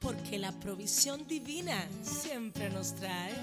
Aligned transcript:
porque 0.00 0.38
la 0.38 0.50
provisión 0.52 1.26
divina 1.26 1.86
siempre 2.02 2.70
nos 2.70 2.94
trae. 2.94 3.34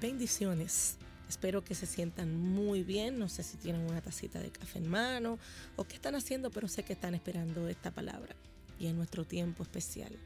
Bendiciones. 0.00 0.96
Espero 1.28 1.62
que 1.62 1.74
se 1.74 1.84
sientan 1.84 2.34
muy 2.34 2.82
bien. 2.84 3.18
No 3.18 3.28
sé 3.28 3.42
si 3.42 3.58
tienen 3.58 3.82
una 3.82 4.00
tacita 4.00 4.40
de 4.40 4.50
café 4.50 4.78
en 4.78 4.88
mano 4.88 5.38
o 5.76 5.84
qué 5.84 5.94
están 5.94 6.14
haciendo, 6.14 6.50
pero 6.50 6.68
sé 6.68 6.84
que 6.84 6.94
están 6.94 7.14
esperando 7.14 7.68
esta 7.68 7.90
palabra. 7.90 8.34
Y 8.80 8.86
en 8.86 8.96
nuestro 8.96 9.26
tiempo 9.26 9.62
especial. 9.62 10.16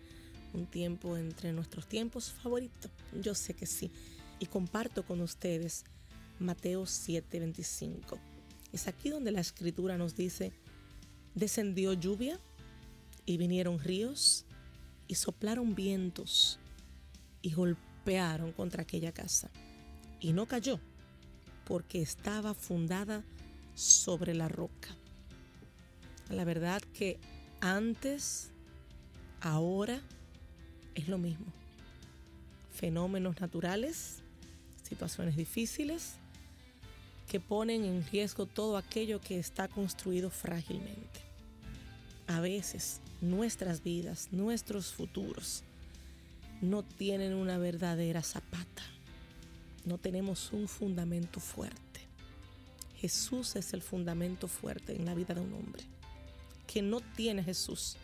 Un 0.52 0.66
tiempo 0.66 1.16
entre 1.16 1.52
nuestros 1.52 1.88
tiempos 1.88 2.32
favoritos. 2.32 2.90
Yo 3.20 3.34
sé 3.34 3.54
que 3.54 3.66
sí. 3.66 3.90
Y 4.38 4.46
comparto 4.46 5.04
con 5.04 5.20
ustedes 5.20 5.84
Mateo 6.38 6.84
7:25. 6.86 8.18
Es 8.72 8.88
aquí 8.88 9.10
donde 9.10 9.32
la 9.32 9.40
escritura 9.40 9.96
nos 9.98 10.16
dice, 10.16 10.52
descendió 11.34 11.92
lluvia 11.92 12.38
y 13.24 13.36
vinieron 13.36 13.78
ríos 13.78 14.44
y 15.08 15.14
soplaron 15.14 15.74
vientos 15.74 16.58
y 17.42 17.52
golpearon 17.52 18.52
contra 18.52 18.82
aquella 18.82 19.12
casa. 19.12 19.50
Y 20.20 20.32
no 20.32 20.46
cayó 20.46 20.80
porque 21.64 22.02
estaba 22.02 22.54
fundada 22.54 23.24
sobre 23.74 24.34
la 24.34 24.48
roca. 24.48 24.88
La 26.30 26.44
verdad 26.44 26.82
que 26.94 27.18
antes, 27.60 28.50
ahora, 29.40 30.00
es 30.94 31.08
lo 31.08 31.18
mismo. 31.18 31.46
Fenómenos 32.74 33.40
naturales, 33.40 34.22
situaciones 34.82 35.36
difíciles, 35.36 36.14
que 37.28 37.40
ponen 37.40 37.84
en 37.84 38.06
riesgo 38.06 38.46
todo 38.46 38.76
aquello 38.76 39.20
que 39.20 39.38
está 39.38 39.68
construido 39.68 40.30
frágilmente. 40.30 41.20
A 42.26 42.40
veces 42.40 43.00
nuestras 43.20 43.82
vidas, 43.82 44.28
nuestros 44.32 44.92
futuros, 44.92 45.62
no 46.60 46.82
tienen 46.82 47.34
una 47.34 47.58
verdadera 47.58 48.22
zapata 48.22 48.82
no 49.84 49.98
tenemos 49.98 50.52
un 50.52 50.68
fundamento 50.68 51.40
fuerte. 51.40 52.00
Jesús 52.98 53.56
es 53.56 53.72
el 53.72 53.82
fundamento 53.82 54.46
fuerte 54.46 54.94
en 54.94 55.04
la 55.04 55.14
vida 55.14 55.34
de 55.34 55.40
un 55.40 55.52
hombre. 55.54 55.82
Que 56.66 56.82
no 56.82 57.00
tiene 57.00 57.42
Jesús 57.42 57.96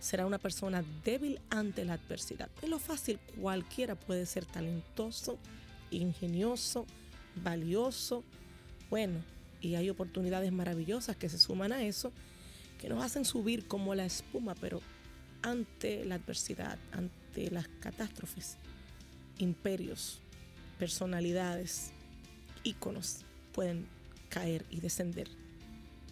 será 0.00 0.26
una 0.26 0.38
persona 0.38 0.82
débil 1.04 1.40
ante 1.50 1.84
la 1.84 1.94
adversidad. 1.94 2.48
En 2.62 2.70
lo 2.70 2.78
fácil, 2.78 3.18
cualquiera 3.40 3.94
puede 3.94 4.26
ser 4.26 4.46
talentoso, 4.46 5.38
ingenioso, 5.90 6.86
valioso. 7.36 8.24
Bueno, 8.88 9.22
y 9.60 9.74
hay 9.74 9.90
oportunidades 9.90 10.50
maravillosas 10.52 11.16
que 11.16 11.28
se 11.28 11.38
suman 11.38 11.72
a 11.72 11.82
eso, 11.82 12.12
que 12.80 12.88
nos 12.88 13.04
hacen 13.04 13.24
subir 13.24 13.68
como 13.68 13.94
la 13.94 14.06
espuma, 14.06 14.54
pero 14.54 14.80
ante 15.42 16.04
la 16.04 16.16
adversidad, 16.16 16.78
ante 16.92 17.50
las 17.50 17.68
catástrofes, 17.80 18.56
imperios, 19.38 20.20
personalidades, 20.78 21.92
íconos 22.64 23.18
pueden 23.52 23.86
caer 24.30 24.64
y 24.70 24.80
descender 24.80 25.28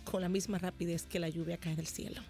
con 0.05 0.21
la 0.21 0.29
misma 0.29 0.59
rapidez 0.59 1.05
que 1.05 1.19
la 1.19 1.29
lluvia 1.29 1.59
cae 1.59 1.77
del 1.77 1.87
cielo. 1.87 2.21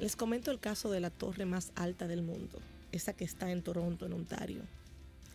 Les 0.00 0.16
comento 0.16 0.50
el 0.50 0.58
caso 0.58 0.90
de 0.90 0.98
la 0.98 1.10
torre 1.10 1.44
más 1.44 1.72
alta 1.74 2.06
del 2.06 2.22
mundo, 2.22 2.58
esa 2.90 3.12
que 3.12 3.24
está 3.24 3.50
en 3.50 3.62
Toronto, 3.62 4.06
en 4.06 4.14
Ontario, 4.14 4.62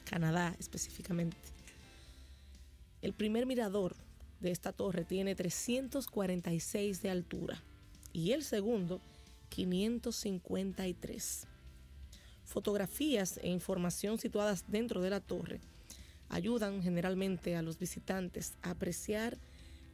Canadá 0.10 0.56
específicamente. 0.58 1.38
El 3.04 3.14
primer 3.14 3.46
mirador 3.46 3.96
de 4.40 4.50
esta 4.50 4.72
torre 4.72 5.04
tiene 5.04 5.36
346 5.36 7.04
de 7.04 7.12
altura 7.12 7.62
y 8.12 8.32
el 8.32 8.44
segundo 8.44 9.02
553. 9.50 11.48
Fotografías 12.44 13.40
e 13.44 13.50
información 13.50 14.18
situadas 14.18 14.66
dentro 14.68 15.00
de 15.00 15.12
la 15.12 15.20
torre 15.20 15.62
ayudan 16.28 16.82
generalmente 16.82 17.56
a 17.56 17.62
los 17.62 17.78
visitantes 17.78 18.56
a 18.64 18.72
apreciar 18.72 19.38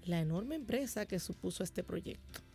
la 0.05 0.21
enorme 0.21 0.55
empresa 0.55 1.05
que 1.05 1.19
supuso 1.19 1.61
este 1.61 1.83
proyecto. 1.83 2.50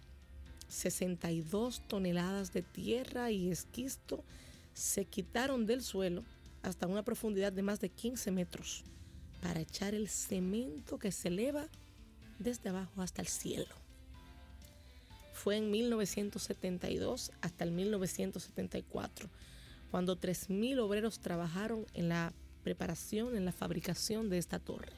62 0.69 1.82
toneladas 1.88 2.53
de 2.53 2.62
tierra 2.62 3.31
y 3.31 3.50
esquisto 3.50 4.25
se 4.75 5.04
quitaron 5.04 5.66
del 5.66 5.82
suelo 5.82 6.25
hasta 6.62 6.87
una 6.87 7.04
profundidad 7.04 7.53
de 7.53 7.62
más 7.62 7.81
de 7.81 7.88
15 7.88 8.31
metros 8.31 8.84
para 9.41 9.60
echar 9.60 9.94
el 9.94 10.09
cemento 10.09 10.99
que 10.99 11.12
se 11.12 11.28
eleva 11.28 11.66
desde 12.38 12.71
abajo 12.71 13.03
hasta 13.03 13.22
el 13.22 13.28
cielo. 13.28 13.75
Fue 15.32 15.56
en 15.56 15.71
1972 15.71 17.31
hasta 17.41 17.65
el 17.65 17.71
1974 17.71 19.28
cuando 19.91 20.19
3.000 20.19 20.78
obreros 20.81 21.21
trabajaron 21.21 21.87
en 21.94 22.09
la 22.09 22.33
preparación 22.65 23.37
en 23.37 23.44
la 23.44 23.53
fabricación 23.53 24.28
de 24.28 24.38
esta 24.38 24.59
torre. 24.59 24.93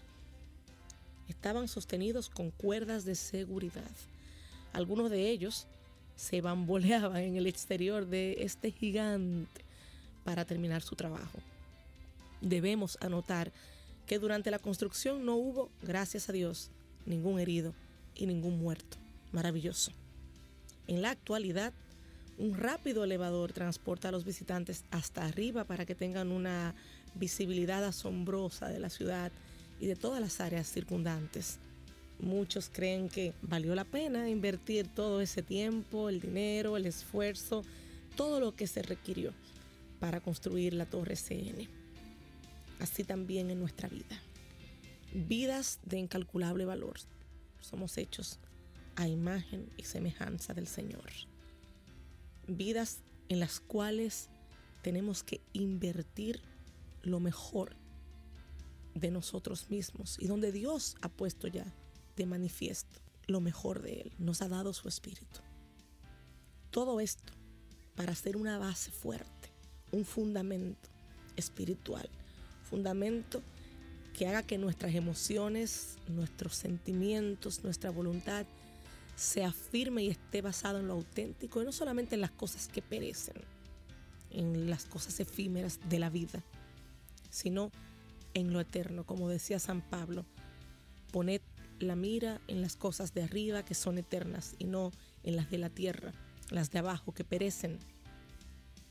Estaban 1.29 1.69
sostenidos 1.69 2.31
con 2.31 2.50
cuerdas 2.50 3.05
de 3.05 3.15
seguridad. 3.15 3.91
Algunos 4.73 5.11
de 5.11 5.31
ellos 5.31 5.67
se 6.17 6.41
bamboleaban 6.41 7.23
en 7.23 7.37
el 7.37 7.47
exterior 7.47 8.06
de 8.06 8.37
este 8.41 8.71
gigante 8.71 9.65
para 10.25 10.45
terminar 10.45 10.83
su 10.83 10.97
trabajo. 10.97 11.39
Debemos 12.41 12.99
anotar 13.01 13.53
que 14.06 14.19
durante 14.19 14.51
la 14.51 14.59
construcción 14.59 15.25
no 15.25 15.37
hubo, 15.37 15.71
gracias 15.83 16.29
a 16.29 16.33
Dios, 16.33 16.71
ningún 17.06 17.39
herido 17.39 17.75
y 18.15 18.27
ningún 18.27 18.59
muerto. 18.59 18.97
Maravilloso. 19.33 19.93
En 20.87 21.03
la 21.03 21.11
actualidad, 21.11 21.73
un 22.39 22.56
rápido 22.56 23.05
elevador 23.05 23.53
transporta 23.53 24.09
a 24.09 24.12
los 24.12 24.25
visitantes 24.25 24.85
hasta 24.91 25.25
arriba 25.25 25.65
para 25.65 25.85
que 25.85 25.95
tengan 25.95 26.33
una 26.33 26.75
visibilidad 27.15 27.85
asombrosa 27.85 28.69
de 28.69 28.79
la 28.79 28.91
ciudad 28.91 29.33
y 29.81 29.87
de 29.87 29.97
todas 29.97 30.21
las 30.21 30.41
áreas 30.41 30.71
circundantes. 30.71 31.59
Muchos 32.21 32.69
creen 32.69 33.09
que 33.09 33.33
valió 33.43 33.75
la 33.75 33.84
pena 33.84 34.29
invertir 34.29 34.89
todo 34.89 35.21
ese 35.21 35.43
tiempo, 35.43 36.09
el 36.09 36.21
dinero, 36.21 36.77
el 36.77 36.87
esfuerzo, 36.87 37.65
todo 38.17 38.41
lo 38.41 38.56
que 38.56 38.67
se 38.67 38.83
requirió 38.83 39.33
para 40.01 40.21
construir 40.21 40.75
la 40.75 40.87
Torre 40.87 41.15
CN. 41.15 41.69
Así 42.81 43.05
también 43.05 43.51
en 43.51 43.61
nuestra 43.61 43.89
vida. 43.89 44.21
Vidas 45.15 45.79
de 45.84 45.99
incalculable 45.99 46.65
valor. 46.65 46.99
Somos 47.61 47.97
hechos 47.99 48.41
a 48.97 49.06
imagen 49.06 49.71
y 49.77 49.85
semejanza 49.85 50.55
del 50.55 50.67
Señor. 50.67 51.11
Vidas 52.49 52.99
en 53.29 53.39
las 53.39 53.61
cuales 53.61 54.29
tenemos 54.83 55.23
que 55.23 55.41
invertir 55.53 56.41
lo 57.03 57.21
mejor 57.21 57.77
de 58.95 59.11
nosotros 59.12 59.71
mismos 59.71 60.17
y 60.19 60.27
donde 60.27 60.50
Dios 60.50 60.97
ha 61.00 61.09
puesto 61.09 61.47
ya 61.47 61.65
de 62.19 62.27
manifiesto 62.27 63.01
lo 63.27 63.41
mejor 63.41 63.83
de 63.83 64.01
Él, 64.01 64.12
nos 64.19 64.43
ha 64.43 64.49
dado 64.49 64.73
su 64.73 64.89
espíritu. 64.89 65.41
Todo 66.71 67.01
esto 67.01 67.33
para 67.95 68.12
hacer 68.12 68.37
una 68.37 68.59
base 68.59 68.91
fuerte, 68.91 69.51
un 69.93 70.05
fundamento 70.05 70.89
espiritual, 71.37 72.09
fundamento 72.62 73.43
que 74.15 74.27
haga 74.27 74.43
que 74.43 74.59
nuestras 74.59 74.95
emociones, 74.95 75.97
nuestros 76.09 76.55
sentimientos, 76.55 77.62
nuestra 77.62 77.91
voluntad 77.91 78.47
sea 79.15 79.53
firme 79.53 80.05
y 80.05 80.09
esté 80.09 80.43
basado 80.43 80.79
en 80.81 80.89
lo 80.89 80.95
auténtico 80.95 81.61
y 81.61 81.65
no 81.65 81.73
solamente 81.73 82.15
en 82.15 82.21
las 82.21 82.31
cosas 82.31 82.69
que 82.69 82.83
perecen, 82.83 83.37
en 84.31 84.71
las 84.71 84.85
cosas 84.85 85.21
efímeras 85.21 85.79
de 85.88 85.99
la 85.99 86.11
vida, 86.11 86.43
sino 87.31 87.71
en 88.35 88.53
lo 88.53 88.61
eterno, 88.61 89.05
como 89.05 89.29
decía 89.29 89.59
San 89.59 89.82
Pablo. 89.82 90.25
Poned 91.12 91.41
la 91.80 91.96
mira 91.96 92.40
en 92.48 92.60
las 92.60 92.76
cosas 92.76 93.14
de 93.14 93.22
arriba 93.22 93.64
que 93.64 93.75
son 93.75 93.98
eternas 93.98 94.54
y 94.58 94.64
no 94.64 94.92
en 95.22 95.36
las 95.36 95.50
de 95.50 95.58
la 95.58 95.70
tierra, 95.70 96.12
las 96.50 96.70
de 96.70 96.78
abajo 96.78 97.12
que 97.12 97.25
perecen. 97.25 97.78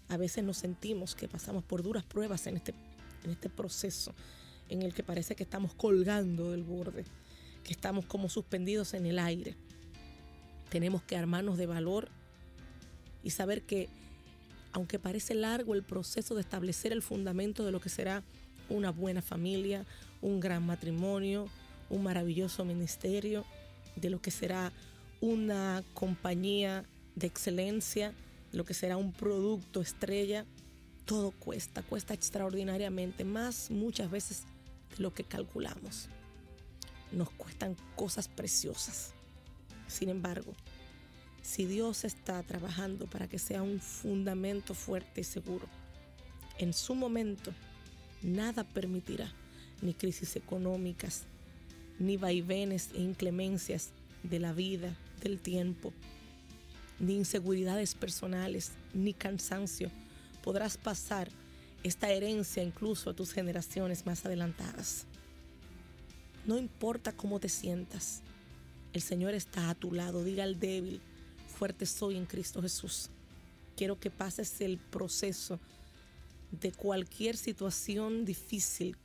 A 0.10 0.18
veces 0.18 0.44
nos 0.44 0.58
sentimos 0.58 1.16
que 1.16 1.28
pasamos 1.28 1.64
por 1.64 1.84
duras 1.84 2.04
pruebas 2.04 2.48
en 2.48 2.58
este, 2.58 2.74
en 3.24 3.32
este 3.32 3.50
proceso 3.50 4.14
en 4.70 4.82
el 4.82 4.94
que 4.94 5.04
parece 5.04 5.36
que 5.36 5.44
estamos 5.44 5.74
colgando 5.74 6.52
del 6.52 6.64
borde, 6.64 7.06
que 7.64 7.72
estamos 7.72 8.06
como 8.06 8.30
suspendidos 8.30 8.94
en 8.94 9.06
el 9.06 9.20
aire. 9.20 9.56
Tenemos 10.70 11.02
que 11.04 11.16
armarnos 11.16 11.58
de 11.58 11.66
valor 11.66 12.10
y 13.24 13.32
saber 13.32 13.64
que 13.64 13.90
aunque 14.74 15.00
parece 15.00 15.34
largo 15.34 15.74
el 15.74 15.84
proceso 15.84 16.36
de 16.36 16.42
establecer 16.42 16.92
el 16.92 17.02
fundamento 17.02 17.66
de 17.66 17.72
lo 17.72 17.80
que 17.80 17.90
será 17.90 18.24
una 18.70 18.92
buena 18.92 19.22
familia, 19.22 19.86
un 20.22 20.40
gran 20.40 20.66
matrimonio, 20.66 21.48
un 21.90 22.04
maravilloso 22.04 22.66
ministerio, 22.66 23.46
de 23.96 24.10
lo 24.10 24.22
que 24.22 24.32
será 24.32 24.72
una 25.22 25.84
compañía 25.94 26.86
de 27.16 27.28
excelencia, 27.28 28.14
lo 28.52 28.64
que 28.66 28.74
será 28.74 28.98
un 28.98 29.12
producto 29.12 29.82
estrella, 29.82 30.46
todo 31.06 31.32
cuesta, 31.32 31.82
cuesta 31.84 32.14
extraordinariamente, 32.14 33.24
más 33.24 33.72
muchas 33.72 34.12
veces 34.12 34.44
de 34.96 35.04
lo 35.04 35.14
que 35.14 35.24
calculamos. 35.24 36.10
Nos 37.12 37.30
cuestan 37.32 37.76
cosas 37.96 38.28
preciosas. 38.28 39.14
Sin 39.88 40.10
embargo, 40.10 40.54
si 41.42 41.66
Dios 41.66 42.04
está 42.04 42.44
trabajando 42.44 43.08
para 43.08 43.28
que 43.28 43.40
sea 43.40 43.64
un 43.64 43.80
fundamento 43.80 44.74
fuerte 44.74 45.22
y 45.22 45.24
seguro, 45.24 45.66
en 46.58 46.74
su 46.74 46.94
momento 46.94 47.54
nada 48.22 48.64
permitirá 48.66 49.32
ni 49.82 49.94
crisis 49.94 50.36
económicas, 50.36 51.24
ni 52.00 52.18
vaivenes 52.18 52.90
e 52.94 53.02
inclemencias 53.02 53.90
de 54.24 54.40
la 54.40 54.54
vida, 54.54 54.96
del 55.22 55.40
tiempo, 55.40 55.94
ni 57.00 57.16
inseguridades 57.16 57.96
personales, 57.96 58.72
ni 58.94 59.14
cansancio. 59.14 59.90
Podrás 60.44 60.78
pasar 60.78 61.30
esta 61.84 62.10
herencia 62.10 62.64
incluso 62.64 63.10
a 63.10 63.14
tus 63.14 63.34
generaciones 63.34 64.06
más 64.06 64.26
adelantadas. 64.26 65.06
No 66.46 66.58
importa 66.58 67.12
cómo 67.12 67.40
te 67.40 67.50
sientas, 67.50 68.22
el 68.94 69.02
Señor 69.02 69.34
está 69.34 69.70
a 69.70 69.76
tu 69.76 69.92
lado. 69.92 70.24
Diga 70.24 70.44
al 70.44 70.60
débil, 70.60 71.02
fuerte 71.48 71.86
soy 71.86 72.16
en 72.16 72.26
Cristo 72.26 72.62
Jesús. 72.62 73.10
Quiero 73.76 74.00
que 74.00 74.10
pases 74.10 74.60
el 74.62 74.78
proceso 74.78 75.60
de 76.52 76.72
cualquier 76.72 77.38
situación 77.38 78.26
difícil, 78.26 78.98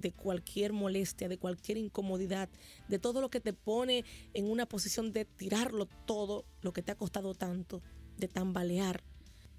de 0.00 0.12
cualquier 0.12 0.72
molestia, 0.72 1.28
de 1.28 1.38
cualquier 1.38 1.78
incomodidad, 1.78 2.48
de 2.88 2.98
todo 2.98 3.20
lo 3.20 3.30
que 3.30 3.40
te 3.40 3.52
pone 3.52 4.04
en 4.34 4.50
una 4.50 4.66
posición 4.66 5.12
de 5.12 5.24
tirarlo 5.24 5.86
todo, 6.06 6.44
lo 6.62 6.72
que 6.72 6.82
te 6.82 6.92
ha 6.92 6.96
costado 6.96 7.34
tanto, 7.34 7.82
de 8.16 8.28
tambalear. 8.28 9.02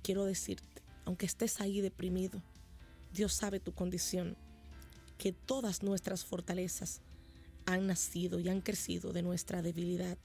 Quiero 0.01 0.25
decirte, 0.25 0.81
aunque 1.05 1.25
estés 1.25 1.61
ahí 1.61 1.81
deprimido, 1.81 2.41
Dios 3.13 3.33
sabe 3.33 3.59
tu 3.59 3.73
condición, 3.73 4.37
que 5.17 5.33
todas 5.33 5.83
nuestras 5.83 6.25
fortalezas 6.25 7.01
han 7.65 7.87
nacido 7.87 8.39
y 8.39 8.49
han 8.49 8.61
crecido 8.61 9.13
de 9.13 9.21
nuestra 9.21 9.61
debilidad. 9.61 10.17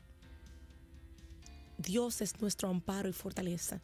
Dios 1.78 2.22
es 2.22 2.40
nuestro 2.40 2.70
amparo 2.70 3.08
y 3.08 3.12
fortaleza, 3.12 3.82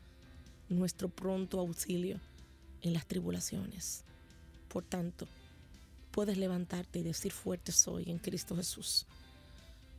nuestro 0.70 1.10
pronto 1.10 1.60
auxilio 1.60 2.18
en 2.80 2.94
las 2.94 3.06
tribulaciones. 3.06 4.04
Por 4.68 4.84
tanto, 4.84 5.28
puedes 6.12 6.36
levantarte 6.36 7.00
y 7.00 7.02
decir 7.02 7.32
fuerte 7.32 7.72
soy 7.72 8.10
en 8.10 8.18
Cristo 8.18 8.54
Jesús. 8.54 9.06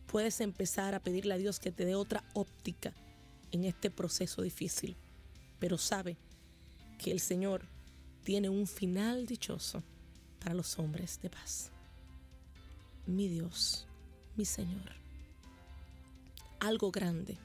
Puedes 0.07 0.39
empezar 0.41 0.93
a 0.93 0.99
pedirle 0.99 1.33
a 1.33 1.37
Dios 1.37 1.59
que 1.59 1.71
te 1.71 1.85
dé 1.85 1.95
otra 1.95 2.23
óptica 2.33 2.93
en 3.51 3.65
este 3.65 3.89
proceso 3.89 4.41
difícil, 4.41 4.95
pero 5.59 5.77
sabe 5.77 6.15
que 6.99 7.11
el 7.11 7.19
Señor 7.19 7.65
tiene 8.23 8.47
un 8.47 8.67
final 8.67 9.25
dichoso 9.25 9.83
para 10.39 10.53
los 10.53 10.77
hombres 10.77 11.19
de 11.21 11.29
paz. 11.29 11.71
Mi 13.07 13.27
Dios, 13.27 13.87
mi 14.37 14.45
Señor, 14.45 14.91
algo 16.59 16.91
grande 16.91 17.37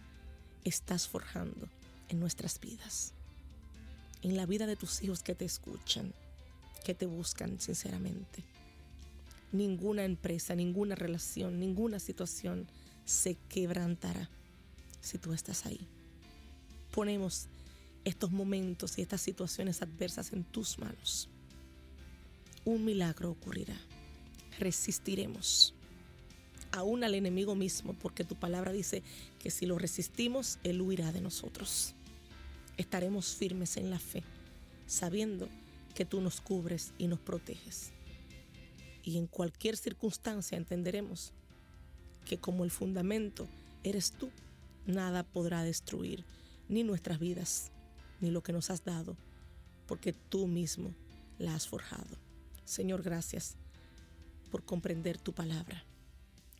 estás 0.64 1.08
forjando 1.08 1.68
en 2.08 2.20
nuestras 2.20 2.60
vidas, 2.60 3.12
en 4.22 4.36
la 4.36 4.46
vida 4.46 4.66
de 4.66 4.76
tus 4.76 5.02
hijos 5.02 5.22
que 5.22 5.34
te 5.34 5.46
escuchan, 5.46 6.12
que 6.84 6.94
te 6.94 7.06
buscan 7.06 7.58
sinceramente. 7.60 8.44
Ninguna 9.52 10.04
empresa, 10.04 10.54
ninguna 10.54 10.94
relación, 10.94 11.58
ninguna 11.58 11.98
situación 11.98 12.66
se 13.04 13.36
quebrantará 13.48 14.28
si 15.00 15.18
tú 15.18 15.32
estás 15.32 15.64
ahí. 15.64 15.80
Ponemos 16.92 17.48
estos 18.04 18.30
momentos 18.30 18.98
y 18.98 19.02
estas 19.02 19.20
situaciones 19.20 19.82
adversas 19.82 20.32
en 20.32 20.44
tus 20.44 20.78
manos. 20.78 21.28
Un 22.64 22.84
milagro 22.84 23.30
ocurrirá. 23.30 23.76
Resistiremos 24.58 25.74
aún 26.72 27.04
al 27.04 27.14
enemigo 27.14 27.54
mismo, 27.54 27.94
porque 27.94 28.24
tu 28.24 28.34
palabra 28.34 28.72
dice 28.72 29.02
que 29.38 29.50
si 29.50 29.66
lo 29.66 29.78
resistimos, 29.78 30.58
Él 30.64 30.80
huirá 30.80 31.12
de 31.12 31.20
nosotros. 31.20 31.94
Estaremos 32.76 33.34
firmes 33.34 33.76
en 33.76 33.90
la 33.90 33.98
fe, 33.98 34.22
sabiendo 34.86 35.48
que 35.94 36.04
tú 36.04 36.20
nos 36.20 36.40
cubres 36.40 36.92
y 36.98 37.06
nos 37.08 37.18
proteges. 37.18 37.92
Y 39.08 39.16
en 39.16 39.26
cualquier 39.26 39.78
circunstancia 39.78 40.58
entenderemos 40.58 41.32
que 42.26 42.36
como 42.36 42.62
el 42.64 42.70
fundamento 42.70 43.48
eres 43.82 44.12
tú, 44.12 44.28
nada 44.84 45.22
podrá 45.22 45.62
destruir 45.62 46.26
ni 46.68 46.82
nuestras 46.84 47.18
vidas, 47.18 47.70
ni 48.20 48.30
lo 48.30 48.42
que 48.42 48.52
nos 48.52 48.68
has 48.68 48.84
dado, 48.84 49.16
porque 49.86 50.12
tú 50.12 50.46
mismo 50.46 50.92
la 51.38 51.54
has 51.54 51.66
forjado. 51.66 52.18
Señor, 52.66 53.02
gracias 53.02 53.56
por 54.50 54.62
comprender 54.62 55.16
tu 55.16 55.32
palabra. 55.32 55.82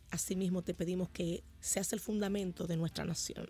Asimismo 0.09 0.63
te 0.63 0.73
pedimos 0.73 1.07
que 1.09 1.43
seas 1.59 1.93
el 1.93 1.99
fundamento 1.99 2.65
de 2.65 2.77
nuestra 2.77 3.05
nación, 3.05 3.45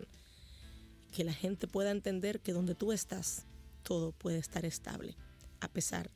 que 1.10 1.24
la 1.24 1.32
gente 1.32 1.66
pueda 1.66 1.90
entender 1.90 2.40
que 2.40 2.52
donde 2.52 2.74
tú 2.74 2.92
estás, 2.92 3.46
todo 3.82 4.12
puede 4.12 4.36
estar 4.36 4.66
estable, 4.66 5.16
a 5.60 5.68
pesar 5.68 6.10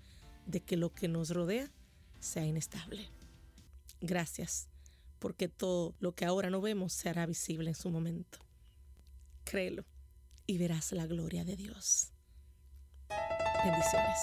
de 0.44 0.60
que 0.60 0.76
lo 0.76 0.92
que 0.92 1.08
nos 1.08 1.30
rodea 1.30 1.70
sea 2.24 2.44
inestable. 2.44 3.08
Gracias, 4.00 4.68
porque 5.18 5.48
todo 5.48 5.94
lo 6.00 6.14
que 6.14 6.24
ahora 6.24 6.50
no 6.50 6.60
vemos 6.60 6.92
se 6.92 7.08
hará 7.08 7.26
visible 7.26 7.70
en 7.70 7.74
su 7.74 7.90
momento. 7.90 8.38
Créelo 9.44 9.84
y 10.46 10.58
verás 10.58 10.92
la 10.92 11.06
gloria 11.06 11.44
de 11.44 11.56
Dios. 11.56 12.12
Bendiciones. 13.64 14.18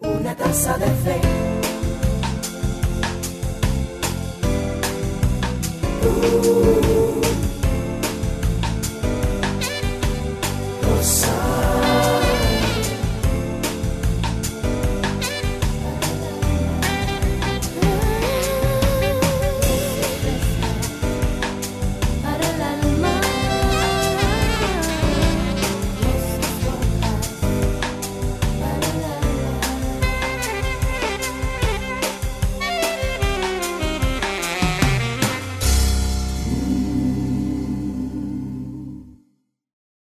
Una 0.00 0.36
taza 0.36 0.76
de 0.78 0.86
fe 0.86 1.20
Ooh. 6.04 7.51